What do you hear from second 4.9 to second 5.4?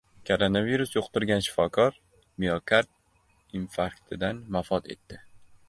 etdi